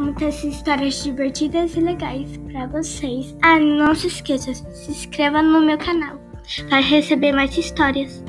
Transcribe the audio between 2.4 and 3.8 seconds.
para vocês. Ah,